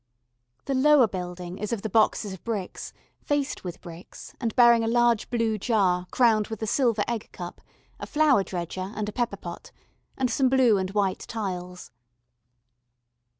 [0.65, 2.91] The lower building is of the boxes of bricks
[3.23, 7.61] faced with bricks and bearing a large blue jar crowned with a silver egg cup,
[7.99, 9.71] a flour dredger, and a pepper pot,
[10.17, 11.91] and some blue and white tiles.